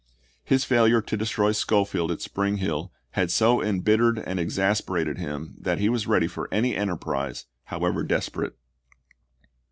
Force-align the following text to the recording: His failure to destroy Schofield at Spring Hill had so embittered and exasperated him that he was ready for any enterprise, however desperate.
His 0.43 0.65
failure 0.65 0.99
to 0.99 1.15
destroy 1.15 1.51
Schofield 1.51 2.09
at 2.09 2.21
Spring 2.23 2.57
Hill 2.57 2.91
had 3.11 3.29
so 3.29 3.61
embittered 3.61 4.17
and 4.17 4.39
exasperated 4.39 5.19
him 5.19 5.53
that 5.59 5.77
he 5.77 5.89
was 5.89 6.07
ready 6.07 6.25
for 6.25 6.51
any 6.51 6.75
enterprise, 6.75 7.45
however 7.65 8.01
desperate. 8.01 8.55